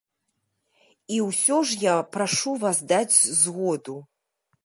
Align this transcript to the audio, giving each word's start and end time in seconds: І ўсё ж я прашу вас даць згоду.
І 1.17 1.19
ўсё 1.25 1.57
ж 1.71 1.77
я 1.83 1.93
прашу 2.17 2.55
вас 2.65 2.77
даць 2.95 3.17
згоду. 3.43 3.95